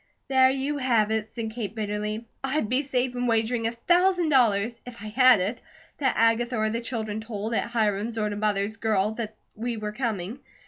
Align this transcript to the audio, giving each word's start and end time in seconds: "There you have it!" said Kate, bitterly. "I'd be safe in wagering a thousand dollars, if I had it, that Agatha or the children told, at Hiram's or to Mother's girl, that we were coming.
"There 0.29 0.49
you 0.49 0.79
have 0.79 1.11
it!" 1.11 1.27
said 1.27 1.51
Kate, 1.51 1.75
bitterly. 1.75 2.25
"I'd 2.43 2.67
be 2.67 2.81
safe 2.81 3.13
in 3.15 3.27
wagering 3.27 3.67
a 3.67 3.71
thousand 3.71 4.29
dollars, 4.29 4.81
if 4.83 5.03
I 5.03 5.09
had 5.09 5.39
it, 5.39 5.61
that 5.99 6.15
Agatha 6.17 6.57
or 6.57 6.71
the 6.71 6.81
children 6.81 7.21
told, 7.21 7.53
at 7.53 7.69
Hiram's 7.69 8.17
or 8.17 8.27
to 8.27 8.35
Mother's 8.35 8.77
girl, 8.77 9.11
that 9.11 9.35
we 9.55 9.77
were 9.77 9.91
coming. 9.91 10.39